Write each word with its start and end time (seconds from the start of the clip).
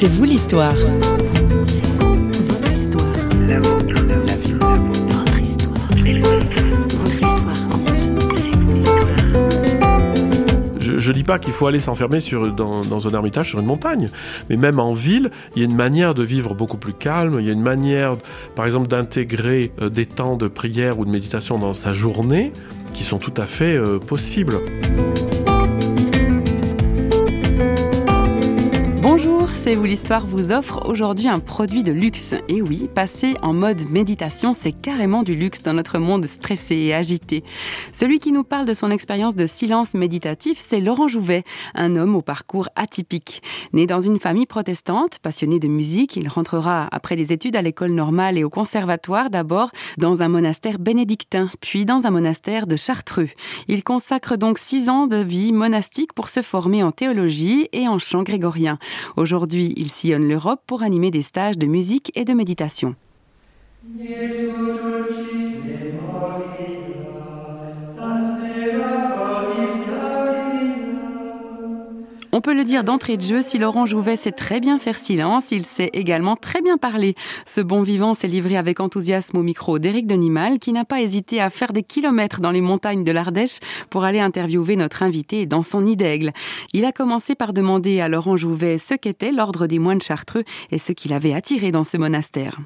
C'est 0.00 0.06
vous 0.06 0.22
l'histoire. 0.22 0.76
je 10.86 11.12
ne 11.12 11.16
dis 11.16 11.24
pas 11.24 11.38
qu'il 11.40 11.52
faut 11.52 11.66
aller 11.66 11.80
s'enfermer 11.80 12.18
dans, 12.56 12.80
dans 12.84 13.08
un 13.08 13.10
ermitage 13.10 13.48
sur 13.48 13.58
une 13.58 13.66
montagne, 13.66 14.08
mais 14.48 14.56
même 14.56 14.78
en 14.78 14.92
ville, 14.92 15.30
il 15.56 15.62
y 15.62 15.64
a 15.64 15.68
une 15.68 15.74
manière 15.74 16.14
de 16.14 16.22
vivre 16.22 16.54
beaucoup 16.54 16.76
plus 16.76 16.92
calme, 16.92 17.38
il 17.40 17.46
y 17.46 17.48
a 17.48 17.52
une 17.52 17.62
manière, 17.62 18.16
par 18.54 18.66
exemple, 18.66 18.86
d'intégrer 18.86 19.72
euh, 19.80 19.88
des 19.88 20.06
temps 20.06 20.36
de 20.36 20.46
prière 20.46 21.00
ou 21.00 21.06
de 21.06 21.10
méditation 21.10 21.58
dans 21.58 21.74
sa 21.74 21.92
journée 21.92 22.52
qui 22.94 23.02
sont 23.02 23.18
tout 23.18 23.34
à 23.36 23.46
fait 23.46 23.76
euh, 23.76 23.98
possibles. 23.98 24.58
C'est 29.68 29.74
vous 29.74 29.84
l'histoire 29.84 30.24
vous 30.24 30.50
offre 30.50 30.88
aujourd'hui 30.88 31.28
un 31.28 31.40
produit 31.40 31.84
de 31.84 31.92
luxe. 31.92 32.34
Et 32.48 32.62
oui, 32.62 32.88
passer 32.94 33.34
en 33.42 33.52
mode 33.52 33.90
méditation, 33.90 34.54
c'est 34.54 34.72
carrément 34.72 35.22
du 35.22 35.34
luxe 35.34 35.62
dans 35.62 35.74
notre 35.74 35.98
monde 35.98 36.24
stressé 36.24 36.74
et 36.74 36.94
agité. 36.94 37.44
Celui 37.92 38.18
qui 38.18 38.32
nous 38.32 38.44
parle 38.44 38.64
de 38.64 38.72
son 38.72 38.90
expérience 38.90 39.36
de 39.36 39.46
silence 39.46 39.92
méditatif, 39.92 40.56
c'est 40.58 40.80
Laurent 40.80 41.06
Jouvet, 41.06 41.44
un 41.74 41.96
homme 41.96 42.16
au 42.16 42.22
parcours 42.22 42.70
atypique. 42.76 43.42
Né 43.74 43.86
dans 43.86 44.00
une 44.00 44.18
famille 44.18 44.46
protestante, 44.46 45.18
passionné 45.18 45.58
de 45.58 45.68
musique, 45.68 46.16
il 46.16 46.28
rentrera 46.28 46.88
après 46.90 47.16
des 47.16 47.30
études 47.30 47.54
à 47.54 47.60
l'école 47.60 47.92
normale 47.92 48.38
et 48.38 48.44
au 48.44 48.50
conservatoire 48.50 49.28
d'abord 49.28 49.70
dans 49.98 50.22
un 50.22 50.28
monastère 50.28 50.78
bénédictin, 50.78 51.50
puis 51.60 51.84
dans 51.84 52.06
un 52.06 52.10
monastère 52.10 52.66
de 52.66 52.76
Chartreux. 52.76 53.28
Il 53.68 53.84
consacre 53.84 54.38
donc 54.38 54.58
six 54.58 54.88
ans 54.88 55.06
de 55.06 55.18
vie 55.18 55.52
monastique 55.52 56.14
pour 56.14 56.30
se 56.30 56.40
former 56.40 56.82
en 56.82 56.90
théologie 56.90 57.68
et 57.74 57.86
en 57.86 57.98
chant 57.98 58.22
grégorien. 58.22 58.78
Aujourd'hui, 59.18 59.57
il 59.60 59.90
sillonne 59.90 60.28
l'Europe 60.28 60.60
pour 60.66 60.82
animer 60.82 61.10
des 61.10 61.22
stages 61.22 61.58
de 61.58 61.66
musique 61.66 62.12
et 62.14 62.24
de 62.24 62.32
méditation. 62.32 62.94
On 72.38 72.40
peut 72.40 72.54
le 72.54 72.62
dire 72.62 72.84
d'entrée 72.84 73.16
de 73.16 73.22
jeu, 73.22 73.42
si 73.42 73.58
Laurent 73.58 73.84
Jouvet 73.84 74.14
sait 74.14 74.30
très 74.30 74.60
bien 74.60 74.78
faire 74.78 74.96
silence, 74.96 75.50
il 75.50 75.66
sait 75.66 75.90
également 75.92 76.36
très 76.36 76.62
bien 76.62 76.78
parler. 76.78 77.16
Ce 77.46 77.60
bon 77.60 77.82
vivant 77.82 78.14
s'est 78.14 78.28
livré 78.28 78.56
avec 78.56 78.78
enthousiasme 78.78 79.38
au 79.38 79.42
micro 79.42 79.80
d'Éric 79.80 80.06
Denimal, 80.06 80.60
qui 80.60 80.72
n'a 80.72 80.84
pas 80.84 81.00
hésité 81.00 81.40
à 81.40 81.50
faire 81.50 81.72
des 81.72 81.82
kilomètres 81.82 82.40
dans 82.40 82.52
les 82.52 82.60
montagnes 82.60 83.02
de 83.02 83.10
l'Ardèche 83.10 83.58
pour 83.90 84.04
aller 84.04 84.20
interviewer 84.20 84.76
notre 84.76 85.02
invité 85.02 85.46
dans 85.46 85.64
son 85.64 85.80
nid 85.80 85.96
d'aigle. 85.96 86.30
Il 86.72 86.84
a 86.84 86.92
commencé 86.92 87.34
par 87.34 87.52
demander 87.52 88.00
à 88.00 88.08
Laurent 88.08 88.36
Jouvet 88.36 88.78
ce 88.78 88.94
qu'était 88.94 89.32
l'ordre 89.32 89.66
des 89.66 89.80
moines 89.80 90.00
chartreux 90.00 90.44
et 90.70 90.78
ce 90.78 90.92
qu'il 90.92 91.14
avait 91.14 91.34
attiré 91.34 91.72
dans 91.72 91.82
ce 91.82 91.96
monastère. 91.96 92.56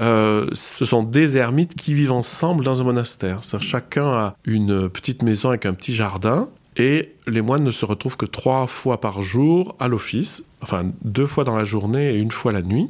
Euh, 0.00 0.48
ce 0.54 0.84
sont 0.84 1.04
des 1.04 1.36
ermites 1.36 1.76
qui 1.76 1.94
vivent 1.94 2.10
ensemble 2.10 2.64
dans 2.64 2.80
un 2.80 2.84
monastère. 2.84 3.42
Chacun 3.60 4.08
a 4.08 4.36
une 4.44 4.88
petite 4.88 5.22
maison 5.22 5.50
avec 5.50 5.66
un 5.66 5.72
petit 5.72 5.94
jardin 5.94 6.48
et 6.76 7.14
les 7.26 7.40
moines 7.40 7.62
ne 7.62 7.70
se 7.70 7.84
retrouvent 7.84 8.16
que 8.16 8.26
trois 8.26 8.66
fois 8.66 9.00
par 9.00 9.22
jour 9.22 9.76
à 9.78 9.88
l'office, 9.88 10.44
enfin 10.62 10.90
deux 11.02 11.26
fois 11.26 11.44
dans 11.44 11.56
la 11.56 11.64
journée 11.64 12.14
et 12.14 12.18
une 12.18 12.32
fois 12.32 12.52
la 12.52 12.62
nuit, 12.62 12.88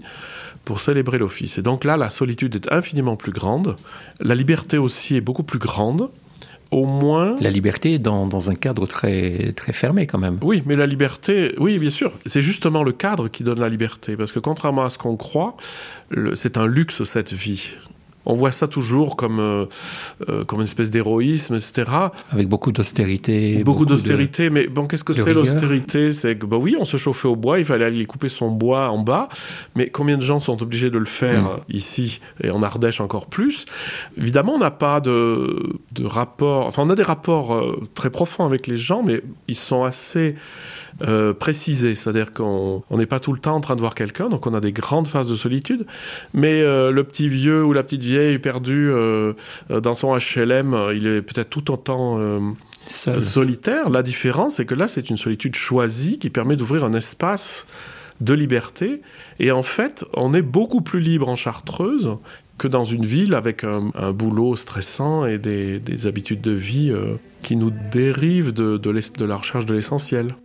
pour 0.64 0.80
célébrer 0.80 1.18
l'office. 1.18 1.58
Et 1.58 1.62
donc 1.62 1.84
là, 1.84 1.96
la 1.96 2.08
solitude 2.08 2.54
est 2.54 2.72
infiniment 2.72 3.16
plus 3.16 3.32
grande, 3.32 3.76
la 4.20 4.34
liberté 4.34 4.78
aussi 4.78 5.16
est 5.16 5.20
beaucoup 5.20 5.42
plus 5.42 5.58
grande. 5.58 6.10
Au 6.70 6.86
moins. 6.86 7.36
La 7.40 7.50
liberté 7.50 8.00
dans, 8.00 8.26
dans 8.26 8.50
un 8.50 8.56
cadre 8.56 8.84
très, 8.86 9.52
très 9.52 9.72
fermé, 9.72 10.08
quand 10.08 10.18
même. 10.18 10.38
Oui, 10.42 10.62
mais 10.66 10.74
la 10.74 10.86
liberté, 10.86 11.54
oui, 11.58 11.78
bien 11.78 11.90
sûr. 11.90 12.10
C'est 12.26 12.42
justement 12.42 12.82
le 12.82 12.90
cadre 12.90 13.28
qui 13.28 13.44
donne 13.44 13.60
la 13.60 13.68
liberté. 13.68 14.16
Parce 14.16 14.32
que 14.32 14.40
contrairement 14.40 14.84
à 14.84 14.90
ce 14.90 14.98
qu'on 14.98 15.16
croit, 15.16 15.56
c'est 16.32 16.56
un 16.56 16.66
luxe, 16.66 17.04
cette 17.04 17.32
vie 17.32 17.74
on 18.26 18.34
voit 18.34 18.52
ça 18.52 18.68
toujours 18.68 19.16
comme, 19.16 19.38
euh, 19.38 19.66
euh, 20.28 20.44
comme 20.44 20.60
une 20.60 20.64
espèce 20.64 20.90
d'héroïsme, 20.90 21.54
etc. 21.54 21.90
Avec 22.30 22.48
beaucoup 22.48 22.72
d'austérité. 22.72 23.62
Beaucoup, 23.64 23.84
d'austérité, 23.84 24.50
mais 24.50 24.66
bon, 24.66 24.86
qu'est-ce 24.86 25.04
que 25.04 25.12
c'est 25.12 25.34
l'austérité? 25.34 26.12
C'est 26.12 26.36
que, 26.36 26.46
bah 26.46 26.56
oui, 26.56 26.76
on 26.78 26.84
se 26.84 26.96
chauffait 26.96 27.28
au 27.28 27.36
bois, 27.36 27.58
il 27.58 27.64
fallait 27.64 27.84
aller 27.84 28.06
couper 28.06 28.28
son 28.28 28.50
bois 28.50 28.88
en 28.88 28.98
bas, 28.98 29.28
mais 29.76 29.88
combien 29.88 30.16
de 30.16 30.22
gens 30.22 30.40
sont 30.40 30.62
obligés 30.62 30.90
de 30.90 30.98
le 30.98 31.04
faire 31.04 31.44
mm. 31.44 31.60
ici, 31.68 32.20
et 32.42 32.50
en 32.50 32.62
Ardèche 32.62 33.00
encore 33.00 33.26
plus? 33.26 33.66
Évidemment, 34.16 34.54
on 34.54 34.58
n'a 34.58 34.70
pas 34.70 35.00
de, 35.00 35.78
de 35.92 36.04
rapport, 36.04 36.66
enfin, 36.66 36.82
on 36.86 36.90
a 36.90 36.94
des 36.94 37.02
rapports 37.02 37.54
euh, 37.54 37.82
très 37.94 38.10
profonds 38.10 38.44
avec 38.44 38.66
les 38.66 38.76
gens, 38.76 39.02
mais 39.02 39.22
ils 39.48 39.56
sont 39.56 39.84
assez 39.84 40.36
euh, 41.02 41.34
précisé, 41.34 41.96
c'est-à-dire 41.96 42.32
qu'on 42.32 42.84
n'est 42.92 43.06
pas 43.06 43.18
tout 43.18 43.32
le 43.32 43.40
temps 43.40 43.56
en 43.56 43.60
train 43.60 43.74
de 43.74 43.80
voir 43.80 43.96
quelqu'un, 43.96 44.28
donc 44.28 44.46
on 44.46 44.54
a 44.54 44.60
des 44.60 44.70
grandes 44.70 45.08
phases 45.08 45.26
de 45.26 45.34
solitude, 45.34 45.86
mais 46.34 46.60
euh, 46.62 46.92
le 46.92 47.02
petit 47.02 47.28
vieux 47.28 47.64
ou 47.64 47.72
la 47.72 47.82
petite 47.82 48.04
vieille 48.04 48.38
perdue 48.38 48.90
euh, 48.92 49.32
dans 49.68 49.94
son 49.94 50.16
HLM, 50.16 50.92
il 50.94 51.08
est 51.08 51.22
peut-être 51.22 51.50
tout 51.50 51.72
autant 51.72 52.54
solitaire. 52.86 53.90
La 53.90 54.04
différence, 54.04 54.56
c'est 54.56 54.66
que 54.66 54.74
là, 54.76 54.86
c'est 54.86 55.10
une 55.10 55.16
solitude 55.16 55.56
choisie 55.56 56.20
qui 56.20 56.30
permet 56.30 56.54
d'ouvrir 56.54 56.84
un 56.84 56.92
espace 56.92 57.66
de 58.20 58.32
liberté, 58.32 59.02
et 59.40 59.50
en 59.50 59.64
fait, 59.64 60.04
on 60.14 60.32
est 60.32 60.42
beaucoup 60.42 60.80
plus 60.80 61.00
libre 61.00 61.28
en 61.28 61.34
Chartreuse 61.34 62.18
que 62.56 62.68
dans 62.68 62.84
une 62.84 63.04
ville 63.04 63.34
avec 63.34 63.64
un, 63.64 64.12
boulot 64.12 64.54
stressant 64.54 65.26
et 65.26 65.38
des, 65.38 66.06
habitudes 66.06 66.40
de 66.40 66.52
vie 66.52 66.94
qui 67.42 67.56
nous 67.56 67.72
dérivent 67.90 68.52
de, 68.52 68.76
de 68.76 69.24
la 69.24 69.36
recherche 69.36 69.66
de 69.66 69.74
l'essentiel. 69.74 70.36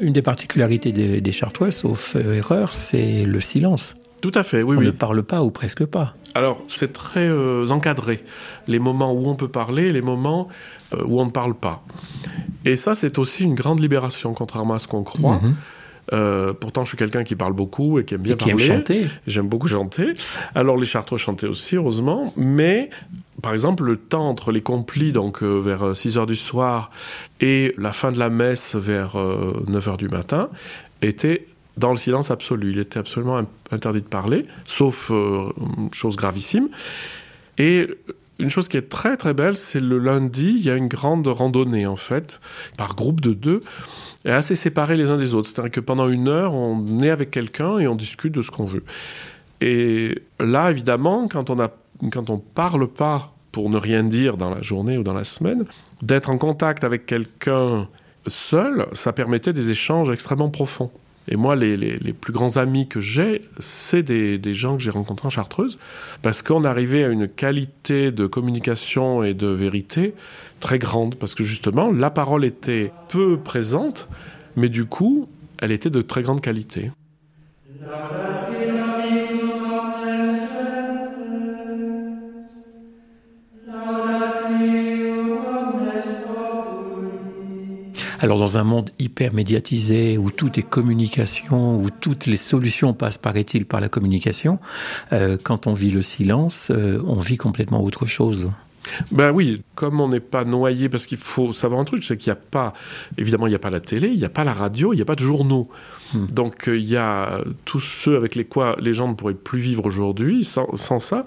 Une 0.00 0.12
des 0.12 0.22
particularités 0.22 0.92
des, 0.92 1.32
Chartois, 1.32 1.70
sauf 1.70 2.16
euh, 2.16 2.34
erreur, 2.34 2.74
c'est 2.74 3.24
le 3.24 3.40
silence. 3.40 3.94
Tout 4.20 4.32
à 4.34 4.42
fait, 4.42 4.62
oui. 4.62 4.76
On 4.76 4.80
ne 4.80 4.90
parle 4.90 5.22
pas 5.22 5.42
ou 5.42 5.50
presque 5.50 5.84
pas. 5.84 6.14
Alors, 6.34 6.62
c'est 6.68 6.92
très 6.92 7.26
euh, 7.28 7.66
encadré. 7.68 8.24
Les 8.66 8.78
moments 8.78 9.12
où 9.12 9.28
on 9.28 9.34
peut 9.34 9.48
parler, 9.48 9.90
les 9.90 10.02
moments 10.02 10.48
euh, 10.94 11.04
où 11.04 11.20
on 11.20 11.26
ne 11.26 11.30
parle 11.30 11.54
pas. 11.54 11.84
Et 12.64 12.76
ça, 12.76 12.94
c'est 12.94 13.18
aussi 13.18 13.44
une 13.44 13.54
grande 13.54 13.80
libération, 13.80 14.32
contrairement 14.32 14.74
à 14.74 14.78
ce 14.78 14.88
qu'on 14.88 15.02
croit. 15.02 15.40
Mhm. 16.10 16.54
pourtant, 16.54 16.84
je 16.84 16.88
suis 16.88 16.98
quelqu'un 16.98 17.24
qui 17.24 17.36
parle 17.36 17.52
beaucoup 17.52 17.98
et 17.98 18.04
qui 18.04 18.14
aime 18.14 18.22
bien 18.22 18.34
qui 18.34 18.50
parler. 18.50 18.66
Aime 18.66 18.78
chanter. 18.78 19.06
J'aime 19.26 19.48
beaucoup 19.48 19.68
chanter. 19.68 20.14
Alors, 20.54 20.76
les 20.76 20.86
Chartreux 20.86 21.18
chantaient 21.18 21.46
aussi, 21.46 21.76
heureusement. 21.76 22.32
Mais 22.36 22.90
par 23.42 23.52
exemple, 23.52 23.84
le 23.84 23.96
temps 23.96 24.28
entre 24.28 24.52
les 24.52 24.62
complis, 24.62 25.12
donc 25.12 25.42
euh, 25.42 25.58
vers 25.58 25.96
6 25.96 26.16
euh, 26.16 26.20
heures 26.20 26.26
du 26.26 26.36
soir, 26.36 26.90
et 27.40 27.72
la 27.76 27.92
fin 27.92 28.12
de 28.12 28.18
la 28.18 28.30
messe 28.30 28.76
vers 28.76 29.16
9 29.16 29.16
euh, 29.16 29.90
heures 29.90 29.96
du 29.96 30.08
matin, 30.08 30.48
était 31.02 31.46
dans 31.76 31.90
le 31.90 31.96
silence 31.96 32.30
absolu. 32.30 32.70
Il 32.70 32.78
était 32.78 32.98
absolument 32.98 33.42
interdit 33.70 34.00
de 34.00 34.06
parler, 34.06 34.46
sauf 34.64 35.10
chose 35.92 36.16
gravissime. 36.16 36.68
Et 37.58 37.88
une 38.42 38.50
chose 38.50 38.68
qui 38.68 38.76
est 38.76 38.88
très 38.88 39.16
très 39.16 39.34
belle, 39.34 39.56
c'est 39.56 39.80
le 39.80 39.98
lundi, 39.98 40.54
il 40.58 40.64
y 40.64 40.70
a 40.70 40.74
une 40.74 40.88
grande 40.88 41.26
randonnée 41.26 41.86
en 41.86 41.96
fait, 41.96 42.40
par 42.76 42.94
groupe 42.94 43.20
de 43.20 43.32
deux, 43.32 43.60
et 44.24 44.30
assez 44.30 44.54
séparés 44.54 44.96
les 44.96 45.10
uns 45.10 45.16
des 45.16 45.34
autres. 45.34 45.48
C'est-à-dire 45.48 45.70
que 45.70 45.80
pendant 45.80 46.08
une 46.08 46.28
heure, 46.28 46.54
on 46.54 47.00
est 47.00 47.10
avec 47.10 47.30
quelqu'un 47.30 47.78
et 47.78 47.86
on 47.86 47.94
discute 47.94 48.34
de 48.34 48.42
ce 48.42 48.50
qu'on 48.50 48.64
veut. 48.64 48.84
Et 49.60 50.22
là, 50.40 50.70
évidemment, 50.70 51.28
quand 51.28 51.50
on 51.50 51.60
a 51.60 51.70
quand 52.10 52.30
on 52.30 52.38
parle 52.38 52.88
pas 52.88 53.32
pour 53.52 53.70
ne 53.70 53.76
rien 53.76 54.02
dire 54.02 54.36
dans 54.36 54.50
la 54.50 54.60
journée 54.60 54.98
ou 54.98 55.04
dans 55.04 55.12
la 55.12 55.24
semaine, 55.24 55.64
d'être 56.00 56.30
en 56.30 56.38
contact 56.38 56.82
avec 56.82 57.06
quelqu'un 57.06 57.88
seul, 58.26 58.86
ça 58.92 59.12
permettait 59.12 59.52
des 59.52 59.70
échanges 59.70 60.10
extrêmement 60.10 60.50
profonds. 60.50 60.90
Et 61.28 61.36
moi, 61.36 61.54
les, 61.54 62.12
plus 62.12 62.32
grands 62.32 62.56
amis 62.56 62.88
que 62.88 63.00
j'ai, 63.00 63.42
c'est 63.58 64.02
des, 64.02 64.38
des, 64.38 64.54
gens 64.54 64.76
que 64.76 64.82
j'ai 64.82 64.90
rencontrés 64.90 65.26
en 65.26 65.30
Chartreuse, 65.30 65.78
parce 66.20 66.42
qu'on 66.42 66.64
arrivait 66.64 67.04
à 67.04 67.08
une 67.08 67.28
qualité 67.28 68.10
de 68.10 68.26
communication 68.26 69.22
et 69.22 69.34
de 69.34 69.46
vérité 69.46 70.14
très 70.60 70.78
grande, 70.78 71.14
parce 71.16 71.34
que 71.34 71.44
justement, 71.44 71.92
la 71.92 72.10
parole 72.10 72.44
était 72.44 72.92
peu 73.08 73.38
présente, 73.38 74.08
mais 74.56 74.68
du 74.68 74.84
coup, 74.84 75.28
elle 75.58 75.72
était 75.72 75.90
de 75.90 76.02
très 76.02 76.22
grande 76.22 76.40
qualité. 76.40 76.90
Alors 88.22 88.38
dans 88.38 88.56
un 88.56 88.62
monde 88.62 88.90
hyper 89.00 89.34
médiatisé 89.34 90.16
où 90.16 90.30
tout 90.30 90.56
est 90.56 90.62
communication, 90.62 91.82
où 91.82 91.90
toutes 91.90 92.26
les 92.26 92.36
solutions 92.36 92.94
passent, 92.94 93.18
paraît-il, 93.18 93.66
par 93.66 93.80
la 93.80 93.88
communication, 93.88 94.60
euh, 95.12 95.36
quand 95.42 95.66
on 95.66 95.74
vit 95.74 95.90
le 95.90 96.02
silence, 96.02 96.70
euh, 96.70 97.02
on 97.04 97.18
vit 97.18 97.36
complètement 97.36 97.82
autre 97.82 98.06
chose. 98.06 98.52
Ben 99.10 99.32
oui, 99.32 99.62
comme 99.74 100.00
on 100.00 100.08
n'est 100.08 100.20
pas 100.20 100.44
noyé, 100.44 100.88
parce 100.88 101.06
qu'il 101.06 101.18
faut 101.18 101.52
savoir 101.52 101.80
un 101.80 101.84
truc, 101.84 102.04
c'est 102.04 102.16
qu'il 102.16 102.32
n'y 102.32 102.38
a 102.38 102.40
pas, 102.40 102.74
évidemment, 103.18 103.48
il 103.48 103.50
n'y 103.50 103.56
a 103.56 103.60
pas 103.60 103.70
la 103.70 103.80
télé, 103.80 104.08
il 104.08 104.18
n'y 104.18 104.24
a 104.24 104.28
pas 104.28 104.44
la 104.44 104.52
radio, 104.52 104.92
il 104.92 104.96
n'y 104.96 105.02
a 105.02 105.04
pas 105.04 105.16
de 105.16 105.20
journaux. 105.20 105.68
Hmm. 106.14 106.26
Donc 106.26 106.68
euh, 106.68 106.78
il 106.78 106.88
y 106.88 106.96
a 106.96 107.42
tous 107.64 107.80
ceux 107.80 108.16
avec 108.16 108.36
les 108.36 108.44
quoi 108.44 108.76
les 108.78 108.92
gens 108.92 109.08
ne 109.08 109.14
pourraient 109.14 109.34
plus 109.34 109.58
vivre 109.58 109.84
aujourd'hui. 109.84 110.44
Sans, 110.44 110.76
ça, 110.76 111.26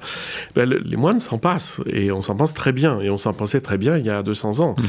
ben, 0.56 0.69
les 0.69 0.95
moines 0.95 1.19
s'en 1.19 1.39
passent, 1.39 1.81
et 1.88 2.13
on 2.13 2.21
s'en 2.21 2.38
pense 2.38 2.53
très 2.53 2.71
bien, 2.71 3.01
et 3.01 3.09
on 3.09 3.18
s'en 3.18 3.33
pensait 3.33 3.59
très 3.59 3.77
bien 3.77 3.97
il 3.97 4.06
y 4.06 4.09
a 4.09 4.24
200 4.24 4.62
ans. 4.62 4.77
Hmm. 4.80 4.86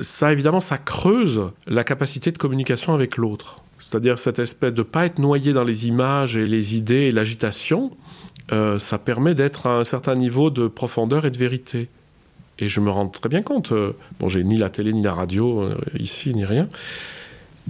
Ça 0.00 0.32
évidemment, 0.32 0.60
ça 0.60 0.78
creuse 0.78 1.42
la 1.66 1.84
capacité 1.84 2.32
de 2.32 2.38
communication 2.38 2.94
avec 2.94 3.16
l'autre. 3.16 3.62
C'est-à-dire 3.78 4.18
cette 4.18 4.38
espèce 4.38 4.74
de 4.74 4.82
pas 4.82 5.06
être 5.06 5.18
noyé 5.18 5.52
dans 5.52 5.64
les 5.64 5.88
images 5.88 6.36
et 6.36 6.44
les 6.44 6.76
idées 6.76 7.06
et 7.06 7.10
l'agitation, 7.12 7.90
euh, 8.52 8.78
ça 8.78 8.98
permet 8.98 9.34
d'être 9.34 9.66
à 9.66 9.78
un 9.78 9.84
certain 9.84 10.14
niveau 10.14 10.50
de 10.50 10.68
profondeur 10.68 11.24
et 11.24 11.30
de 11.30 11.38
vérité. 11.38 11.88
Et 12.58 12.68
je 12.68 12.80
me 12.80 12.90
rends 12.90 13.08
très 13.08 13.30
bien 13.30 13.42
compte. 13.42 13.72
Euh, 13.72 13.92
bon, 14.18 14.28
j'ai 14.28 14.44
ni 14.44 14.58
la 14.58 14.68
télé 14.68 14.92
ni 14.92 15.02
la 15.02 15.14
radio 15.14 15.62
euh, 15.62 15.76
ici 15.98 16.34
ni 16.34 16.44
rien. 16.44 16.68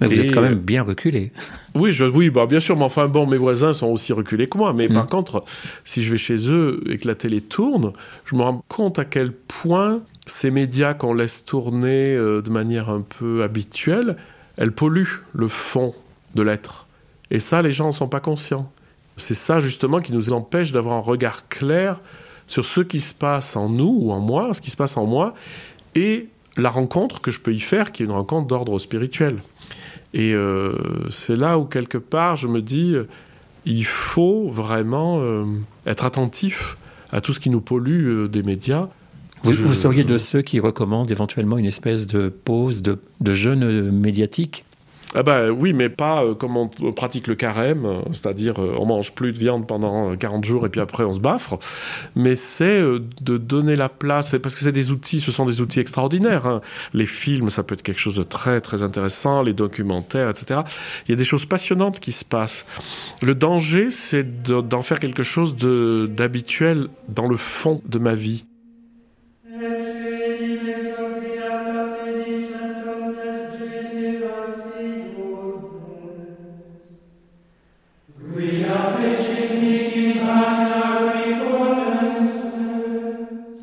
Mais 0.01 0.07
vous 0.07 0.19
êtes 0.19 0.33
quand 0.33 0.43
même 0.43 0.59
bien 0.59 0.83
reculé. 0.83 1.31
Oui, 1.75 1.93
je, 1.93 2.05
oui 2.05 2.31
bah, 2.31 2.47
bien 2.47 2.61
sûr, 2.61 2.77
mais 2.77 2.85
enfin 2.85 3.07
bon, 3.07 3.27
mes 3.27 3.37
voisins 3.37 3.73
sont 3.73 3.89
aussi 3.89 4.13
reculés 4.13 4.49
que 4.49 4.57
moi. 4.57 4.73
Mais 4.73 4.89
par 4.89 5.05
mm. 5.05 5.09
contre, 5.09 5.45
si 5.85 6.03
je 6.03 6.11
vais 6.11 6.19
chez 6.19 6.51
eux 6.51 6.83
et 6.89 6.99
que 6.99 7.07
la 7.07 7.15
télé 7.15 7.41
tourne, 7.41 7.93
je 8.25 8.35
me 8.35 8.43
rends 8.43 8.65
compte 8.69 8.99
à 8.99 9.05
quel 9.05 9.33
point 9.33 10.01
ces 10.31 10.51
médias 10.51 10.95
qu'on 10.95 11.15
laisse 11.15 11.45
tourner 11.45 12.17
de 12.17 12.51
manière 12.51 12.91
un 12.91 13.01
peu 13.01 13.43
habituelle, 13.43 14.17
elles 14.57 14.73
polluent 14.73 15.23
le 15.33 15.49
fond 15.49 15.95
de 16.35 16.43
l'être. 16.43 16.87
Et 17.31 17.41
ça, 17.41 17.63
les 17.63 17.73
gens 17.73 17.85
n'en 17.85 17.93
sont 17.93 18.09
pas 18.09 18.21
conscients. 18.21 18.71
C'est 19.17 19.35
ça 19.35 19.61
justement 19.61 19.99
qui 19.99 20.13
nous 20.13 20.33
empêche 20.33 20.73
d'avoir 20.73 20.97
un 20.97 21.01
regard 21.01 21.49
clair 21.49 22.01
sur 22.47 22.65
ce 22.65 22.81
qui 22.81 23.01
se 23.01 23.15
passe 23.15 23.55
en 23.57 23.69
nous 23.69 23.97
ou 24.01 24.13
en 24.13 24.21
moi, 24.21 24.55
ce 24.55 24.61
qui 24.61 24.71
se 24.71 24.77
passe 24.77 24.97
en 24.97 25.07
moi, 25.07 25.35
et 25.95 26.29
la 26.57 26.71
rencontre 26.71 27.21
que 27.21 27.31
je 27.31 27.41
peux 27.41 27.55
y 27.55 27.61
faire, 27.61 27.93
qui 27.93 28.03
est 28.03 28.07
une 28.07 28.13
rencontre 28.13 28.47
d'ordre 28.49 28.79
spirituel. 28.79 29.37
Et 30.15 30.35
euh, 30.35 30.75
c'est 31.11 31.37
là 31.37 31.59
où 31.59 31.65
quelque 31.65 31.99
part 31.99 32.37
je 32.37 32.49
me 32.49 32.61
dis, 32.61 32.97
il 33.67 33.85
faut 33.85 34.49
vraiment 34.49 35.21
euh, 35.21 35.45
être 35.87 36.05
attentif 36.05 36.77
à 37.13 37.21
tout 37.21 37.33
ce 37.33 37.41
qui 37.41 37.51
nous 37.51 37.61
pollue 37.61 38.09
euh, 38.09 38.29
des 38.29 38.43
médias. 38.43 38.89
Vous, 39.43 39.75
seriez 39.75 40.05
de 40.05 40.19
ceux 40.19 40.43
qui 40.43 40.61
recommandent 40.61 41.11
éventuellement 41.11 41.59
une 41.59 41.67
espèce 41.67 42.07
de 42.07 42.29
pause, 42.29 42.83
de, 42.83 42.99
de 43.21 43.35
jeûne 43.35 43.91
médiatique 43.91 44.65
ah 45.13 45.25
bah 45.25 45.51
oui, 45.51 45.73
mais 45.73 45.89
pas 45.89 46.23
euh, 46.23 46.35
comme 46.35 46.57
on 46.57 46.69
pratique 46.69 47.27
le 47.27 47.35
carême, 47.35 47.85
euh, 47.85 48.01
c'est-à-dire 48.13 48.63
euh, 48.63 48.77
on 48.79 48.87
mange 48.87 49.13
plus 49.13 49.33
de 49.33 49.39
viande 49.39 49.67
pendant 49.67 50.15
40 50.15 50.45
jours 50.45 50.67
et 50.67 50.69
puis 50.69 50.81
après 50.81 51.03
on 51.03 51.13
se 51.13 51.19
baffre, 51.19 51.59
mais 52.15 52.37
c'est 52.37 52.81
de 52.81 53.37
donner 53.37 53.75
la 53.75 53.89
place, 53.89 54.37
parce 54.41 54.55
que 54.55 54.61
c'est 54.61 54.71
des 54.71 54.93
outils, 54.93 55.19
ce 55.19 55.33
sont 55.33 55.47
des 55.47 55.61
outils 55.61 55.81
extraordinaires. 55.81 56.47
Hein. 56.47 56.61
Les 56.95 57.07
films, 57.07 57.51
ça 57.51 57.65
peut 57.65 57.75
être 57.75 57.83
quelque 57.83 57.99
chose 57.99 58.15
de 58.15 58.23
très 58.23 58.61
très 58.61 58.85
intéressant, 58.85 59.43
les 59.43 59.53
documentaires, 59.53 60.31
etc. 60.31 60.61
Il 61.09 61.11
y 61.11 61.15
a 61.15 61.17
des 61.17 61.25
choses 61.25 61.45
passionnantes 61.45 61.99
qui 61.99 62.13
se 62.13 62.25
passent. 62.25 62.65
Le 63.21 63.35
danger, 63.35 63.91
c'est 63.91 64.45
d'en 64.45 64.83
faire 64.83 65.01
quelque 65.01 65.25
chose 65.25 65.57
d'habituel 65.57 66.87
dans 67.09 67.27
le 67.27 67.37
fond 67.37 67.83
de 67.85 67.99
ma 67.99 68.15
vie. 68.15 68.45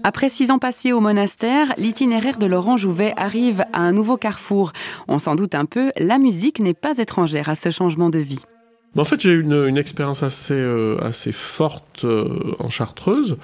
Après 0.07 0.29
six 0.29 0.51
ans 0.51 0.57
passés 0.57 0.94
au 0.94 1.01
monastère, 1.01 1.73
l'itinéraire 1.77 2.38
de 2.38 2.45
Laurent 2.45 2.77
Jouvet 2.77 3.13
arrive 3.17 3.65
à 3.73 3.81
un 3.81 3.91
nouveau 3.91 4.15
carrefour. 4.15 4.71
On 5.09 5.19
s'en 5.19 5.35
doute 5.35 5.53
un 5.53 5.65
peu, 5.65 5.91
la 5.97 6.17
musique 6.17 6.59
n'est 6.59 6.73
pas 6.73 6.97
étrangère 6.97 7.49
à 7.49 7.55
ce 7.55 7.71
changement 7.71 8.09
de 8.09 8.19
vie. 8.19 8.39
En 8.97 9.03
fait, 9.03 9.19
j'ai 9.19 9.31
eu 9.31 9.41
une, 9.41 9.77
expérience 9.77 10.23
assez, 10.23 10.53
euh, 10.53 10.97
assez 11.01 11.31
forte 11.31 12.05
euh, 12.05 12.55
en 12.59 12.69
Chartreuse, 12.69 13.38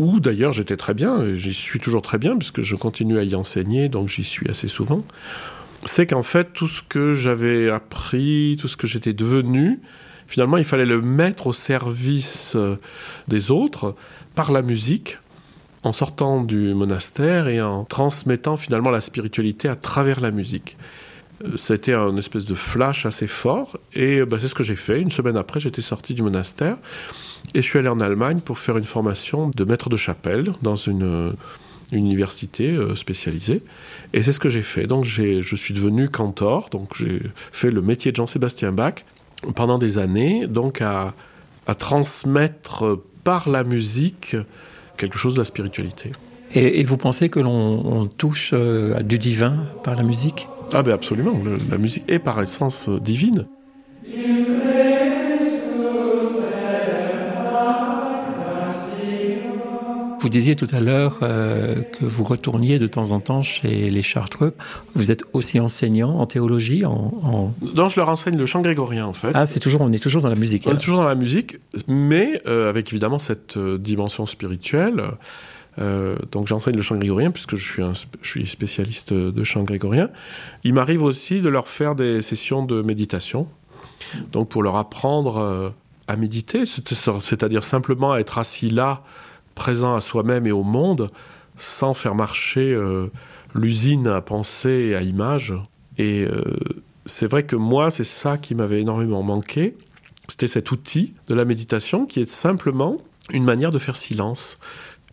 où 0.00 0.18
d'ailleurs 0.18 0.54
j'étais 0.54 0.78
très 0.78 0.94
bien, 0.94 1.34
j'y 1.34 1.52
suis 1.52 1.78
toujours 1.78 2.00
très 2.00 2.16
bien, 2.16 2.36
puisque 2.38 2.62
je 2.62 2.74
continue 2.74 3.18
à 3.18 3.22
y 3.22 3.34
enseigner, 3.34 3.90
donc 3.90 4.08
j'y 4.08 4.24
suis 4.24 4.48
assez 4.48 4.66
souvent. 4.66 5.04
C'est 5.84 6.06
qu'en 6.06 6.22
fait, 6.22 6.54
tout 6.54 6.68
ce 6.68 6.82
que 6.82 7.12
j'avais 7.12 7.68
appris, 7.68 8.56
tout 8.58 8.66
ce 8.66 8.78
que 8.78 8.86
j'étais 8.86 9.12
devenu, 9.12 9.78
finalement, 10.26 10.56
il 10.56 10.64
fallait 10.64 10.86
le 10.86 11.02
mettre 11.02 11.48
au 11.48 11.52
service 11.52 12.54
euh, 12.56 12.76
des 13.28 13.50
autres 13.50 13.94
par 14.34 14.52
la 14.52 14.62
musique 14.62 15.18
en 15.82 15.92
sortant 15.92 16.42
du 16.42 16.72
monastère 16.74 17.48
et 17.48 17.60
en 17.60 17.84
transmettant 17.84 18.56
finalement 18.56 18.90
la 18.90 19.02
spiritualité 19.02 19.68
à 19.68 19.76
travers 19.76 20.20
la 20.20 20.30
musique. 20.30 20.78
Euh, 21.44 21.56
c'était 21.56 21.94
un 21.94 22.16
espèce 22.16 22.44
de 22.44 22.54
flash 22.54 23.06
assez 23.06 23.26
fort 23.26 23.78
et 23.94 24.24
bah, 24.24 24.38
c'est 24.40 24.48
ce 24.48 24.54
que 24.54 24.62
j'ai 24.62 24.76
fait. 24.76 25.00
Une 25.00 25.10
semaine 25.10 25.36
après, 25.36 25.60
j'étais 25.60 25.82
sorti 25.82 26.14
du 26.14 26.22
monastère 26.22 26.76
et 27.54 27.62
je 27.62 27.66
suis 27.66 27.78
allé 27.78 27.88
en 27.88 28.00
Allemagne 28.00 28.40
pour 28.40 28.58
faire 28.58 28.76
une 28.76 28.84
formation 28.84 29.50
de 29.54 29.64
maître 29.64 29.88
de 29.88 29.96
chapelle 29.96 30.52
dans 30.62 30.76
une, 30.76 31.34
université 31.92 32.70
euh, 32.70 32.94
spécialisée. 32.94 33.62
Et 34.12 34.22
c'est 34.22 34.32
ce 34.32 34.38
que 34.38 34.48
j'ai 34.48 34.62
fait. 34.62 34.86
Donc 34.86 35.04
je 35.04 35.56
suis 35.56 35.74
devenu 35.74 36.08
cantor, 36.08 36.68
donc 36.70 36.94
j'ai 36.94 37.20
fait 37.50 37.70
le 37.72 37.82
métier 37.82 38.12
de 38.12 38.16
Jean-Sébastien 38.16 38.70
Bach 38.70 39.04
pendant 39.56 39.78
des 39.78 39.98
années, 39.98 40.46
donc 40.46 40.82
à 40.82 41.14
transmettre 41.78 43.00
par 43.24 43.48
la 43.48 43.64
musique 43.64 44.36
quelque 44.96 45.18
chose 45.18 45.34
de 45.34 45.38
la 45.38 45.44
spiritualité. 45.44 46.12
Et, 46.54 46.82
vous 46.82 46.96
pensez 46.96 47.28
que 47.28 47.40
l'on 47.40 48.06
touche 48.06 48.50
euh, 48.52 48.96
à 48.96 49.02
du 49.02 49.18
divin 49.18 49.66
par 49.84 49.94
la 49.94 50.02
musique? 50.02 50.48
Ah 50.72 50.82
ben 50.82 50.92
absolument, 50.92 51.32
la 51.70 51.78
musique 51.78 52.04
est 52.08 52.18
par 52.18 52.40
essence 52.40 52.88
euh, 52.88 53.00
divine. 53.00 53.46
Vous 60.20 60.28
disiez 60.28 60.54
tout 60.54 60.66
à 60.72 60.80
l'heure 60.80 61.20
euh, 61.22 61.82
que 61.82 62.04
vous 62.04 62.24
retourniez 62.24 62.78
de 62.78 62.86
temps 62.86 63.12
en 63.12 63.20
temps 63.20 63.42
chez 63.42 63.90
les 63.90 64.02
Chartreux. 64.02 64.54
Vous 64.94 65.10
êtes 65.10 65.24
aussi 65.32 65.58
enseignant 65.58 66.18
en 66.18 66.26
théologie 66.26 66.84
en, 66.84 67.54
Non, 67.74 67.88
je 67.88 67.98
leur 67.98 68.10
enseigne 68.10 68.36
le 68.36 68.44
chant 68.44 68.60
grégorien 68.60 69.06
en 69.06 69.14
fait. 69.14 69.30
Ah, 69.32 69.46
c'est 69.46 69.60
toujours, 69.60 69.80
on 69.80 69.90
est 69.92 69.98
toujours 69.98 70.20
dans 70.20 70.28
la 70.28 70.34
musique. 70.34 70.64
On 70.66 70.74
est 70.74 70.78
toujours 70.78 70.98
dans 70.98 71.04
la 71.04 71.14
musique, 71.14 71.56
mais 71.88 72.42
euh, 72.46 72.68
avec 72.68 72.92
évidemment 72.92 73.18
cette 73.18 73.58
dimension 73.58 74.26
spirituelle. 74.26 75.02
Donc 76.30 76.46
j'enseigne 76.46 76.76
le 76.76 76.82
chant 76.82 76.96
grégorien 76.96 77.30
puisque 77.30 77.56
je 77.56 77.72
suis, 77.72 77.82
je 78.20 78.28
suis 78.28 78.46
spécialiste 78.46 79.12
de 79.12 79.44
chant 79.44 79.62
grégorien. 79.62 80.10
Il 80.62 80.74
m'arrive 80.74 81.02
aussi 81.02 81.40
de 81.40 81.48
leur 81.48 81.68
faire 81.68 81.94
des 81.94 82.20
sessions 82.20 82.64
de 82.64 82.82
méditation, 82.82 83.48
donc 84.32 84.48
pour 84.48 84.62
leur 84.62 84.76
apprendre 84.76 85.72
à 86.06 86.16
méditer, 86.16 86.66
c'est-à-dire 86.66 87.64
simplement 87.64 88.16
être 88.16 88.38
assis 88.38 88.68
là 88.68 89.02
présent 89.54 89.94
à 89.94 90.00
soi-même 90.00 90.46
et 90.46 90.52
au 90.52 90.62
monde 90.62 91.10
sans 91.56 91.94
faire 91.94 92.14
marcher 92.14 92.72
euh, 92.72 93.08
l'usine 93.54 94.06
à 94.08 94.20
pensée 94.20 94.88
et 94.90 94.96
à 94.96 95.02
image. 95.02 95.54
Et 95.98 96.24
euh, 96.24 96.42
c'est 97.06 97.26
vrai 97.26 97.42
que 97.44 97.56
moi, 97.56 97.90
c'est 97.90 98.04
ça 98.04 98.38
qui 98.38 98.54
m'avait 98.54 98.80
énormément 98.80 99.22
manqué. 99.22 99.76
C'était 100.26 100.46
cet 100.46 100.72
outil 100.72 101.12
de 101.28 101.34
la 101.34 101.44
méditation 101.44 102.06
qui 102.06 102.20
est 102.20 102.30
simplement 102.30 102.98
une 103.32 103.44
manière 103.44 103.70
de 103.70 103.78
faire 103.78 103.96
silence. 103.96 104.58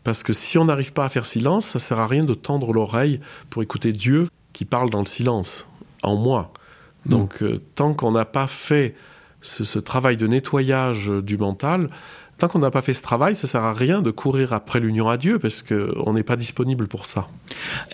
Parce 0.07 0.23
que 0.23 0.31
si 0.31 0.57
on 0.57 0.63
n'arrive 0.63 0.93
pas 0.93 1.03
à 1.03 1.09
faire 1.09 1.25
silence, 1.25 1.65
ça 1.65 1.79
sert 1.79 1.99
à 1.99 2.07
rien 2.07 2.23
de 2.23 2.33
tendre 2.33 2.71
l'oreille 2.71 3.19
pour 3.49 3.61
écouter 3.61 3.91
Dieu 3.91 4.29
qui 4.53 4.63
parle 4.63 4.89
dans 4.89 5.01
le 5.01 5.05
silence, 5.05 5.67
en 6.01 6.15
moi. 6.15 6.53
Hmm. 7.05 7.09
Donc, 7.09 7.43
euh, 7.43 7.61
tant 7.75 7.93
qu'on 7.93 8.11
n'a 8.11 8.23
pas 8.23 8.47
fait 8.47 8.95
ce, 9.41 9.79
travail 9.79 10.15
de 10.15 10.25
nettoyage 10.25 11.09
du 11.09 11.37
mental, 11.37 11.89
Tant 12.37 12.47
qu'on 12.47 12.59
n'a 12.59 12.69
pas 12.69 12.83
fait 12.83 12.93
ce 12.93 13.01
travail, 13.01 13.35
ça 13.35 13.47
sert 13.47 13.63
à 13.63 13.73
rien 13.73 14.03
de 14.03 14.11
courir 14.11 14.53
après 14.53 14.79
l'union 14.79 15.09
à 15.09 15.17
Dieu 15.17 15.39
parce 15.39 15.63
qu'on 15.63 16.13
n'est 16.13 16.23
pas 16.23 16.35
disponible 16.35 16.87
pour 16.87 17.07
ça. 17.07 17.29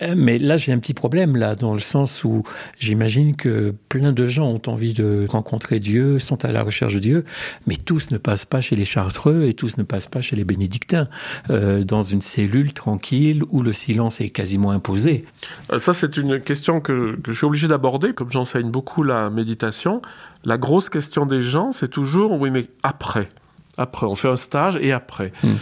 Euh, 0.02 0.14
mais 0.16 0.38
là, 0.38 0.58
j'ai 0.58 0.72
un 0.72 0.78
petit 0.78 0.92
problème 0.92 1.36
là, 1.36 1.54
dans 1.54 1.72
le 1.72 1.80
sens 1.80 2.24
où 2.24 2.42
j'imagine 2.78 3.36
que 3.36 3.74
plein 3.88 4.12
de 4.12 4.26
gens 4.26 4.48
ont 4.48 4.60
envie 4.66 4.92
de 4.92 5.24
rencontrer 5.30 5.78
Dieu, 5.78 6.18
sont 6.18 6.44
à 6.44 6.52
la 6.52 6.62
recherche 6.62 6.92
de 6.92 6.98
Dieu, 6.98 7.24
mais 7.66 7.76
tous 7.76 8.10
ne 8.10 8.18
passent 8.18 8.44
pas 8.44 8.60
chez 8.60 8.76
les 8.76 8.84
Chartreux 8.84 9.44
et 9.44 9.54
tous 9.54 9.78
ne 9.78 9.82
passent 9.82 10.08
pas 10.08 10.20
chez 10.20 10.36
les 10.36 10.44
Bénédictins, 10.44 11.08
euh, 11.48 11.82
dans 11.82 12.02
une 12.02 12.20
cellule 12.20 12.74
tranquille 12.74 13.42
où 13.48 13.62
le 13.62 13.72
silence 13.72 14.20
est 14.20 14.28
quasiment 14.28 14.72
imposé. 14.72 15.24
Euh, 15.72 15.78
ça, 15.78 15.94
c'est 15.94 16.18
une 16.18 16.38
question 16.40 16.82
que, 16.82 17.16
que 17.22 17.32
je 17.32 17.38
suis 17.38 17.46
obligé 17.46 17.66
d'aborder, 17.66 18.12
comme 18.12 18.30
j'enseigne 18.30 18.70
beaucoup 18.70 19.02
la 19.04 19.30
méditation. 19.30 20.02
La 20.44 20.58
grosse 20.58 20.90
question 20.90 21.24
des 21.24 21.40
gens, 21.40 21.72
c'est 21.72 21.88
toujours, 21.88 22.32
oui, 22.32 22.50
mais 22.50 22.66
après 22.82 23.30
après. 23.78 24.06
On 24.06 24.14
fait 24.14 24.28
un 24.28 24.36
stage 24.36 24.76
et 24.80 24.92
après. 24.92 25.32
Hmm. 25.42 25.56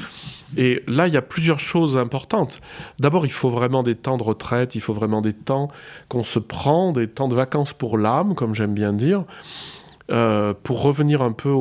Et 0.56 0.82
là, 0.86 1.08
il 1.08 1.14
y 1.14 1.16
a 1.16 1.22
plusieurs 1.22 1.60
choses 1.60 1.96
importantes. 1.96 2.60
D'abord, 2.98 3.24
il 3.24 3.32
faut 3.32 3.48
vraiment 3.48 3.82
des 3.82 3.94
temps 3.94 4.18
de 4.18 4.22
retraite, 4.22 4.74
il 4.74 4.80
faut 4.80 4.92
vraiment 4.92 5.22
des 5.22 5.32
temps 5.32 5.68
qu'on 6.08 6.24
se 6.24 6.38
prend, 6.38 6.92
des 6.92 7.08
temps 7.08 7.28
de 7.28 7.34
vacances 7.34 7.72
pour 7.72 7.96
l'âme, 7.96 8.34
comme 8.34 8.54
j'aime 8.54 8.74
bien 8.74 8.92
dire, 8.92 9.24
euh, 10.10 10.52
pour 10.62 10.82
revenir 10.82 11.22
un 11.22 11.32
peu 11.32 11.54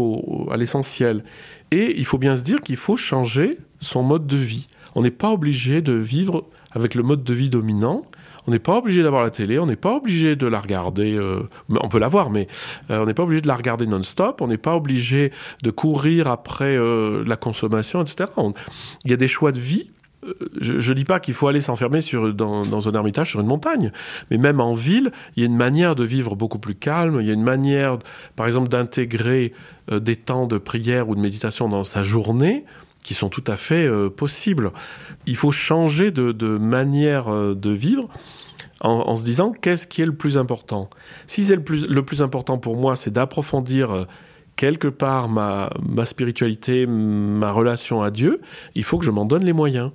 à 0.51 0.57
l'essentiel. 0.57 1.23
Et 1.71 1.97
il 1.97 2.05
faut 2.05 2.17
bien 2.17 2.35
se 2.35 2.43
dire 2.43 2.59
qu'il 2.59 2.75
faut 2.75 2.97
changer 2.97 3.57
son 3.79 4.03
mode 4.03 4.27
de 4.27 4.37
vie. 4.37 4.67
On 4.95 5.01
n'est 5.01 5.11
pas 5.11 5.31
obligé 5.31 5.81
de 5.81 5.93
vivre 5.93 6.43
avec 6.71 6.95
le 6.95 7.03
mode 7.03 7.23
de 7.23 7.33
vie 7.33 7.49
dominant. 7.49 8.05
On 8.47 8.51
n'est 8.51 8.59
pas 8.59 8.77
obligé 8.77 9.03
d'avoir 9.03 9.23
la 9.23 9.29
télé, 9.29 9.59
on 9.59 9.65
n'est 9.65 9.75
pas 9.75 9.95
obligé 9.95 10.35
de 10.35 10.47
la 10.47 10.59
regarder, 10.59 11.15
euh, 11.15 11.41
on 11.69 11.89
peut 11.89 11.99
la 11.99 12.07
voir, 12.07 12.29
mais 12.29 12.47
euh, 12.89 13.01
on 13.01 13.05
n'est 13.05 13.13
pas 13.13 13.23
obligé 13.23 13.41
de 13.41 13.47
la 13.47 13.55
regarder 13.55 13.85
non-stop, 13.85 14.41
on 14.41 14.47
n'est 14.47 14.57
pas 14.57 14.75
obligé 14.75 15.31
de 15.63 15.71
courir 15.71 16.27
après 16.27 16.75
euh, 16.77 17.23
la 17.25 17.35
consommation, 17.35 18.01
etc. 18.01 18.29
il 19.05 19.11
y 19.11 19.13
a 19.13 19.17
des 19.17 19.27
choix 19.27 19.51
de 19.51 19.59
vie 19.59 19.91
je 20.61 20.73
ne 20.73 20.93
dis 20.93 21.03
pas 21.03 21.19
qu'il 21.19 21.33
faut 21.33 21.47
aller 21.47 21.61
s'enfermer 21.61 21.99
dans, 22.35 22.87
un 22.87 22.93
ermitage 22.93 23.31
sur 23.31 23.39
une 23.39 23.47
montagne, 23.47 23.91
mais 24.29 24.37
même 24.37 24.59
en 24.59 24.75
ville, 24.75 25.11
il 25.35 25.39
y 25.39 25.43
a 25.43 25.47
une 25.47 25.57
manière 25.57 25.95
de 25.95 26.03
vivre 26.03 26.35
beaucoup 26.35 26.59
plus 26.59 26.75
calme, 26.75 27.17
il 27.21 27.25
y 27.25 27.31
a 27.31 27.33
une 27.33 27.41
manière, 27.41 27.97
par 28.35 28.45
exemple, 28.45 28.69
d'intégrer 28.69 29.51
des 29.91 30.15
temps 30.15 30.45
de 30.45 30.59
prière 30.59 31.09
ou 31.09 31.15
de 31.15 31.19
méditation 31.19 31.69
dans 31.69 31.83
sa 31.83 32.03
journée 32.03 32.65
qui 33.03 33.13
sont 33.13 33.29
tout 33.29 33.43
à 33.47 33.57
fait 33.57 33.85
euh, 33.85 34.09
possibles. 34.09 34.71
Il 35.25 35.35
faut 35.35 35.51
changer 35.51 36.11
de, 36.11 36.57
manière 36.57 37.33
euh, 37.33 37.55
de 37.55 37.71
vivre 37.71 38.07
en, 38.81 39.15
se 39.15 39.23
disant 39.23 39.51
qu'est-ce 39.51 39.85
qui 39.85 40.01
est 40.01 40.05
le 40.05 40.15
plus 40.15 40.37
important? 40.37 40.89
Si 41.27 41.43
c'est 41.43 41.55
le 41.55 41.63
plus, 41.63 41.87
le 41.87 42.03
plus 42.03 42.23
important 42.23 42.57
pour 42.57 42.77
moi, 42.77 42.95
c'est 42.95 43.11
d'approfondir 43.11 44.07
quelque 44.55 44.87
part 44.87 45.29
ma, 45.29 45.69
ma 45.87 46.05
spiritualité, 46.05 46.87
ma 46.87 47.51
relation 47.51 48.01
à 48.01 48.09
Dieu, 48.09 48.41
il 48.73 48.83
faut 48.83 48.97
que 48.97 49.05
je 49.05 49.11
m'en 49.11 49.25
donne 49.25 49.45
les 49.45 49.53
moyens. 49.53 49.91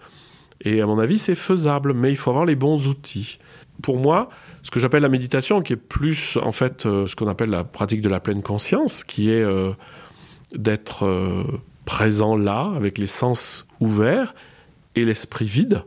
Et 0.61 0.81
à 0.81 0.87
mon 0.87 0.99
avis, 0.99 1.19
c'est 1.19 1.35
faisable, 1.35 1.93
mais 1.93 2.11
il 2.11 2.17
faut 2.17 2.31
avoir 2.31 2.45
les 2.45 2.55
bons 2.55 2.89
outils. 2.89 3.39
Pour 3.83 3.99
moi, 3.99 4.29
ce 4.63 4.71
que 4.71 4.81
j'appelle 4.81 5.03
la 5.03 5.09
méditation, 5.09 5.61
qui 5.61 5.75
est 5.75 5.77
plus 5.77 6.39
en 6.43 6.53
fait 6.53 6.87
euh, 6.87 7.07
ce 7.07 7.15
qu'on 7.15 7.29
appelle 7.29 7.51
la 7.51 7.63
pratique 7.63 8.01
de 8.01 8.09
la 8.09 8.21
pleine 8.21 8.43
conscience, 8.43 9.05
qui 9.05 9.31
est 9.31 9.43
euh, 9.43 9.73
d'être 10.55 11.05
euh, 11.05 11.45
présent 11.87 12.37
là, 12.37 12.71
avec 12.77 12.99
les 12.99 13.07
sens 13.07 13.67
ouverts 13.81 14.35
et 14.95 15.07
l'esprit 15.07 15.47
vide. 15.47 15.85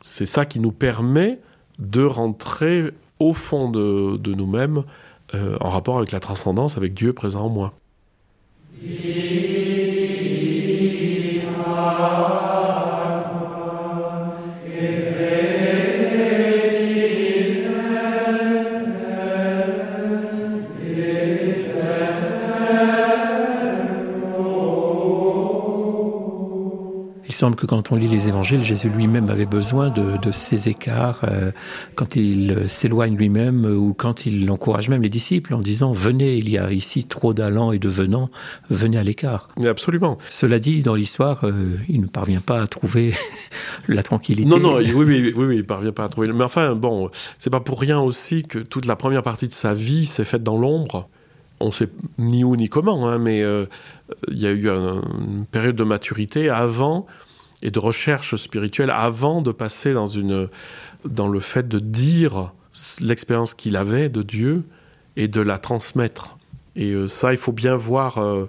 C'est 0.00 0.26
ça 0.26 0.46
qui 0.46 0.60
nous 0.60 0.70
permet 0.70 1.40
de 1.80 2.04
rentrer 2.04 2.92
au 3.18 3.32
fond 3.32 3.68
de, 3.68 4.32
nous-mêmes 4.32 4.84
en 5.32 5.70
rapport 5.70 5.96
avec 5.96 6.12
la 6.12 6.20
transcendance, 6.20 6.76
avec 6.76 6.94
Dieu 6.94 7.12
présent 7.12 7.46
en 7.46 7.48
moi. 7.48 7.74
Il 27.34 27.36
semble 27.36 27.56
que 27.56 27.66
quand 27.66 27.90
on 27.90 27.96
lit 27.96 28.06
les 28.06 28.28
évangiles, 28.28 28.62
Jésus 28.62 28.88
lui-même 28.88 29.28
avait 29.28 29.44
besoin 29.44 29.90
de, 29.90 30.30
ces 30.30 30.68
écarts 30.68 31.22
euh, 31.24 31.50
quand 31.96 32.14
il 32.14 32.68
s'éloigne 32.68 33.16
lui-même 33.16 33.64
ou 33.64 33.92
quand 33.92 34.24
il 34.24 34.48
encourage 34.52 34.88
même 34.88 35.02
les 35.02 35.08
disciples 35.08 35.52
en 35.52 35.58
disant 35.58 35.90
Venez, 35.90 36.36
il 36.36 36.48
y 36.48 36.58
a 36.58 36.70
ici 36.70 37.02
trop 37.02 37.34
d'allants 37.34 37.72
et 37.72 37.80
de 37.80 37.88
venants, 37.88 38.30
venez 38.70 38.98
à 38.98 39.02
l'écart. 39.02 39.48
Absolument. 39.66 40.16
Cela 40.30 40.60
dit, 40.60 40.82
dans 40.82 40.94
l'histoire, 40.94 41.40
euh, 41.42 41.76
il 41.88 42.02
ne 42.02 42.06
parvient 42.06 42.40
pas 42.40 42.62
à 42.62 42.68
trouver 42.68 43.12
la 43.88 44.04
tranquillité. 44.04 44.48
Non, 44.48 44.60
non, 44.60 44.76
oui, 44.76 44.92
oui, 44.94 45.32
oui, 45.34 45.44
oui, 45.44 45.54
il 45.56 45.58
ne 45.58 45.62
parvient 45.62 45.90
pas 45.90 46.04
à 46.04 46.08
trouver. 46.08 46.32
Mais 46.32 46.44
enfin, 46.44 46.76
bon, 46.76 47.10
c'est 47.40 47.50
pas 47.50 47.58
pour 47.58 47.80
rien 47.80 47.98
aussi 47.98 48.44
que 48.44 48.60
toute 48.60 48.86
la 48.86 48.94
première 48.94 49.24
partie 49.24 49.48
de 49.48 49.52
sa 49.52 49.74
vie 49.74 50.06
s'est 50.06 50.24
faite 50.24 50.44
dans 50.44 50.56
l'ombre 50.56 51.08
on 51.60 51.72
sait 51.72 51.88
ni 52.18 52.44
où 52.44 52.56
ni 52.56 52.68
comment, 52.68 53.06
hein, 53.08 53.18
mais 53.18 53.42
euh, 53.42 53.66
il 54.30 54.40
y 54.40 54.46
a 54.46 54.50
eu 54.50 54.68
une 54.68 55.46
période 55.50 55.76
de 55.76 55.84
maturité 55.84 56.48
avant 56.48 57.06
et 57.62 57.70
de 57.70 57.78
recherche 57.78 58.36
spirituelle 58.36 58.90
avant 58.90 59.40
de 59.40 59.52
passer 59.52 59.94
dans, 59.94 60.06
une, 60.06 60.48
dans 61.04 61.28
le 61.28 61.40
fait 61.40 61.66
de 61.68 61.78
dire 61.78 62.52
l'expérience 63.00 63.54
qu'il 63.54 63.76
avait 63.76 64.08
de 64.08 64.22
Dieu 64.22 64.64
et 65.16 65.28
de 65.28 65.40
la 65.40 65.58
transmettre. 65.58 66.36
Et 66.76 66.90
euh, 66.90 67.06
ça, 67.06 67.32
il 67.32 67.38
faut 67.38 67.52
bien 67.52 67.76
voir 67.76 68.18
euh, 68.18 68.46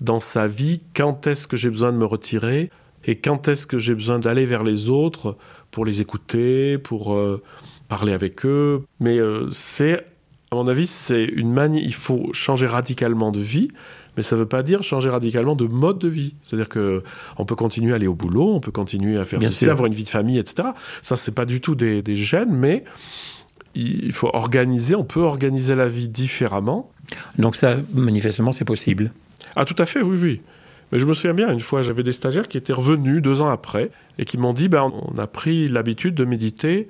dans 0.00 0.20
sa 0.20 0.46
vie 0.46 0.80
quand 0.94 1.26
est-ce 1.26 1.46
que 1.46 1.56
j'ai 1.56 1.68
besoin 1.68 1.92
de 1.92 1.98
me 1.98 2.06
retirer 2.06 2.70
et 3.04 3.16
quand 3.16 3.48
est-ce 3.48 3.66
que 3.66 3.78
j'ai 3.78 3.94
besoin 3.94 4.18
d'aller 4.18 4.46
vers 4.46 4.64
les 4.64 4.88
autres 4.88 5.36
pour 5.70 5.84
les 5.84 6.00
écouter, 6.00 6.78
pour 6.78 7.16
parler 7.88 8.12
avec 8.12 8.44
eux. 8.44 8.82
Mais 8.98 9.20
c'est, 9.52 10.04
à 10.52 10.54
mon 10.54 10.68
avis, 10.68 10.86
c'est 10.86 11.24
une 11.24 11.52
manière. 11.52 11.82
Il 11.82 11.94
faut 11.94 12.32
changer 12.32 12.66
radicalement 12.66 13.32
de 13.32 13.40
vie 13.40 13.68
mais 14.16 14.22
ça 14.22 14.36
ne 14.36 14.40
veut 14.40 14.46
pas 14.46 14.62
dire 14.62 14.82
changer 14.82 15.10
radicalement 15.10 15.54
de 15.54 15.66
mode 15.66 15.98
de 15.98 16.08
vie. 16.08 16.34
C'est-à-dire 16.42 16.68
que 16.68 17.02
on 17.38 17.44
peut 17.44 17.54
continuer 17.54 17.92
à 17.92 17.96
aller 17.96 18.06
au 18.06 18.14
boulot, 18.14 18.54
on 18.54 18.60
peut 18.60 18.72
continuer 18.72 19.18
à 19.18 19.24
faire 19.24 19.42
ceci, 19.42 19.68
avoir 19.68 19.86
une 19.86 19.94
vie 19.94 20.04
de 20.04 20.08
famille, 20.08 20.38
etc. 20.38 20.68
Ça, 21.02 21.16
c'est 21.16 21.34
pas 21.34 21.44
du 21.44 21.60
tout 21.60 21.74
des, 21.74 22.02
des 22.02 22.16
gènes, 22.16 22.52
mais 22.52 22.84
il 23.74 24.12
faut 24.12 24.30
organiser, 24.32 24.94
on 24.94 25.04
peut 25.04 25.20
organiser 25.20 25.74
la 25.74 25.88
vie 25.88 26.08
différemment. 26.08 26.90
Donc 27.38 27.56
ça, 27.56 27.76
manifestement, 27.94 28.52
c'est 28.52 28.64
possible. 28.64 29.12
Ah, 29.54 29.64
tout 29.64 29.76
à 29.78 29.86
fait, 29.86 30.00
oui, 30.00 30.18
oui. 30.20 30.40
Mais 30.92 30.98
je 30.98 31.04
me 31.04 31.12
souviens 31.12 31.34
bien, 31.34 31.52
une 31.52 31.60
fois, 31.60 31.82
j'avais 31.82 32.02
des 32.02 32.12
stagiaires 32.12 32.48
qui 32.48 32.56
étaient 32.56 32.72
revenus 32.72 33.20
deux 33.20 33.42
ans 33.42 33.48
après 33.48 33.90
et 34.18 34.24
qui 34.24 34.38
m'ont 34.38 34.52
dit, 34.52 34.68
ben, 34.68 34.90
on 34.94 35.18
a 35.18 35.26
pris 35.26 35.68
l'habitude 35.68 36.14
de 36.14 36.24
méditer 36.24 36.88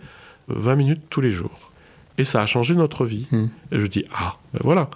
20 0.48 0.76
minutes 0.76 1.02
tous 1.10 1.20
les 1.20 1.30
jours 1.30 1.72
et 2.18 2.24
ça 2.24 2.42
a 2.42 2.46
changé 2.46 2.74
notre 2.74 3.04
vie. 3.04 3.26
Hmm. 3.30 3.46
Et 3.72 3.78
je 3.78 3.86
dis, 3.86 4.04
ah, 4.14 4.36
ben 4.52 4.60
voilà. 4.64 4.90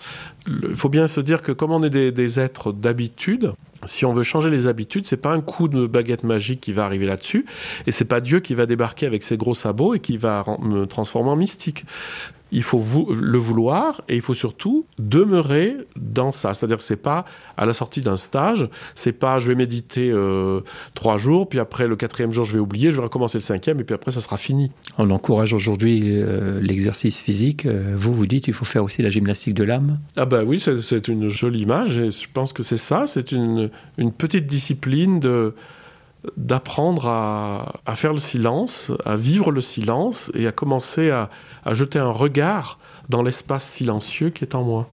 Il 0.46 0.76
faut 0.76 0.88
bien 0.88 1.06
se 1.06 1.20
dire 1.20 1.42
que 1.42 1.52
comme 1.52 1.70
on 1.70 1.82
est 1.82 1.90
des, 1.90 2.40
êtres 2.40 2.72
d'habitude, 2.72 3.52
si 3.84 4.04
on 4.04 4.12
veut 4.12 4.22
changer 4.22 4.50
les 4.50 4.66
habitudes, 4.66 5.06
c'est 5.06 5.20
pas 5.20 5.32
un 5.32 5.40
coup 5.40 5.68
de 5.68 5.86
baguette 5.86 6.24
magique 6.24 6.60
qui 6.60 6.72
va 6.72 6.84
arriver 6.84 7.06
là-dessus, 7.06 7.46
et 7.86 7.90
c'est 7.90 8.04
pas 8.04 8.20
Dieu 8.20 8.40
qui 8.40 8.54
va 8.54 8.66
débarquer 8.66 9.06
avec 9.06 9.22
ses 9.22 9.36
gros 9.36 9.54
sabots 9.54 9.94
et 9.94 10.00
qui 10.00 10.16
va 10.16 10.44
me 10.60 10.86
transformer 10.86 11.30
en 11.30 11.36
mystique 11.36 11.84
il 12.52 12.62
faut 12.62 12.83
le 13.12 13.38
vouloir 13.38 14.02
et 14.09 14.16
il 14.16 14.21
faut 14.21 14.35
surtout 14.35 14.85
demeurer 14.99 15.76
dans 15.97 16.33
ça. 16.33 16.54
C'est-à-dire 16.54 16.78
que 16.78 16.83
c'est 16.83 17.00
pas 17.00 17.25
à 17.57 17.66
la 17.66 17.73
sortie 17.73 18.00
d'un 18.00 18.16
stage, 18.16 18.69
c'est 18.95 19.12
pas 19.12 19.38
je 19.38 19.49
vais 19.49 19.54
méditer 19.54 20.11
euh, 20.11 20.61
trois 20.95 21.16
jours, 21.16 21.49
puis 21.49 21.59
après 21.59 21.87
le 21.87 21.97
quatrième 21.97 22.33
jour 22.33 22.45
je 22.45 22.54
vais 22.54 22.59
oublier, 22.59 22.90
je 22.90 22.97
vais 22.97 23.02
recommencer 23.02 23.38
le 23.38 23.42
cinquième 23.42 23.80
et 23.80 23.85
puis 23.85 23.95
après 23.95 24.11
ça 24.11 24.21
sera 24.21 24.37
fini. 24.37 24.71
On 24.99 25.11
encourage 25.11 25.52
aujourd'hui 25.52 26.02
euh, 26.07 26.61
l'exercice 26.61 27.21
physique. 27.21 27.66
Euh, 27.66 27.95
vous 27.97 28.12
vous 28.12 28.26
dites 28.26 28.49
il 28.49 28.54
faut 28.54 28.64
faire 28.64 28.85
aussi 28.85 29.02
la 29.02 29.11
gymnastique 29.11 29.54
de 29.54 29.64
l'âme. 29.64 29.99
Ah 30.16 30.26
ben 30.26 30.45
oui, 30.45 30.61
c'est 30.61 31.09
une 31.09 31.28
jolie 31.28 31.61
image 31.61 31.99
et 31.99 32.11
je 32.11 32.26
pense 32.33 32.52
que 32.52 32.62
c'est 32.62 32.76
ça. 32.76 33.07
C'est 33.07 33.33
une, 33.33 33.71
une 33.99 34.12
petite 34.12 34.47
discipline 34.47 35.21
de 35.21 35.54
d'apprendre 36.36 37.08
à, 37.08 37.94
faire 37.96 38.12
le 38.12 38.18
silence, 38.18 38.92
à 39.04 39.16
vivre 39.16 39.50
le 39.50 39.60
silence 39.60 40.30
et 40.34 40.46
à 40.46 40.52
commencer 40.52 41.10
à, 41.10 41.30
jeter 41.72 41.98
un 41.98 42.10
regard 42.10 42.78
dans 43.08 43.22
l'espace 43.22 43.68
silencieux 43.68 44.30
qui 44.30 44.44
est 44.44 44.54
en 44.54 44.62
moi. 44.62 44.88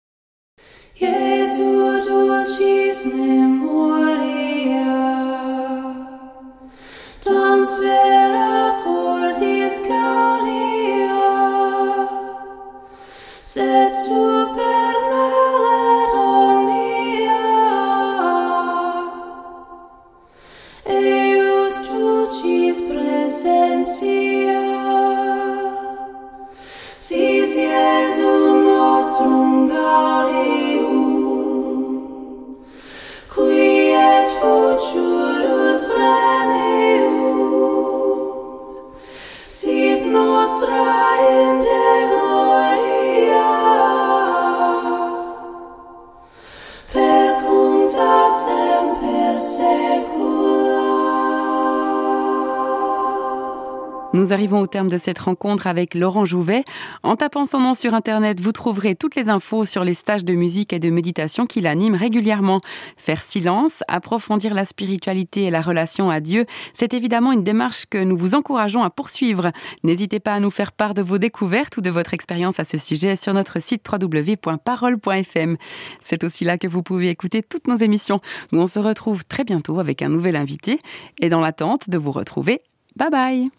Nous 54.18 54.34
arrivons 54.34 54.62
au 54.62 54.66
terme 54.66 54.90
de 54.90 54.98
cette 54.98 55.20
rencontre 55.20 55.68
avec 55.68 55.94
Laurent 55.94 56.26
Jouvet. 56.26 56.64
En 57.04 57.16
tapant 57.16 57.46
son 57.46 57.60
nom 57.60 57.76
sur 57.76 57.94
Internet, 57.94 58.40
vous 58.40 58.52
trouverez 58.52 58.96
toutes 58.96 59.14
les 59.14 59.30
infos 59.30 59.64
sur 59.64 59.84
les 59.84 59.94
stages 59.94 60.26
de 60.26 60.34
musique 60.34 60.74
et 60.74 60.80
de 60.80 60.90
méditation 60.90 61.46
qu'il 61.46 61.68
anime 61.68 61.94
régulièrement. 61.94 62.62
Faire 62.98 63.22
silence, 63.22 63.84
approfondir 63.88 64.56
la 64.56 64.66
spiritualité 64.66 65.44
et 65.44 65.52
la 65.52 65.62
relation 65.62 66.10
à 66.10 66.20
Dieu, 66.20 66.48
c'est 66.74 66.96
évidemment 66.96 67.32
une 67.32 67.44
démarche 67.44 67.86
que 67.86 68.00
nous 68.00 68.18
vous 68.18 68.34
encourageons 68.34 68.82
à 68.82 68.90
poursuivre. 68.90 69.52
N'hésitez 69.84 70.20
pas 70.20 70.34
à 70.34 70.40
nous 70.40 70.50
faire 70.50 70.72
part 70.72 70.96
de 70.96 71.04
vos 71.04 71.20
découvertes 71.20 71.78
ou 71.78 71.82
de 71.82 71.92
votre 71.92 72.16
expérience 72.16 72.60
à 72.60 72.64
ce 72.64 72.80
sujet 72.80 73.16
sur 73.16 73.36
notre 73.36 73.62
site 73.62 73.88
www.parole.fm. 73.88 75.58
C'est 76.02 76.24
aussi 76.24 76.44
là 76.44 76.58
que 76.58 76.68
vous 76.68 76.82
pouvez 76.82 77.10
écouter 77.10 77.44
toutes 77.44 77.68
nos 77.68 77.78
émissions. 77.78 78.20
Nous 78.52 78.62
on 78.62 78.68
se 78.68 78.80
retrouve 78.80 79.26
très 79.26 79.44
bientôt 79.44 79.80
avec 79.80 80.02
un 80.02 80.10
nouvel 80.10 80.36
invité 80.36 80.80
et 81.20 81.30
dans 81.30 81.40
l'attente 81.40 81.92
de 81.92 82.00
vous 82.00 82.12
retrouver, 82.12 82.62
bye 82.96 83.12
bye 83.12 83.52